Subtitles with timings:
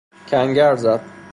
[0.27, 1.01] کنگر زد